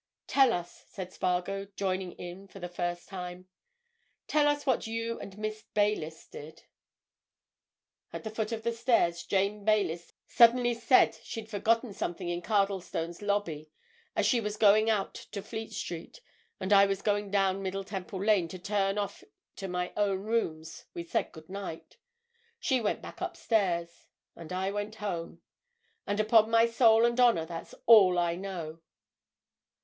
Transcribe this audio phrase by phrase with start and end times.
[0.25, 3.47] "Tell us," said Spargo, joining in for the first time,
[4.25, 6.63] "tell us what you and Miss Baylis did?"
[8.11, 13.21] "At the foot of the stairs Jane Baylis suddenly said she'd forgotten something in Cardlestone's
[13.21, 13.69] lobby.
[14.15, 16.19] As she was going out in to Fleet Street,
[16.59, 19.23] and I was going down Middle Temple Lane to turn off
[19.57, 21.97] to my own rooms we said good night.
[22.59, 24.07] She went back upstairs.
[24.35, 25.43] And I went home.
[26.07, 28.81] And upon my soul and honour that's all I know!"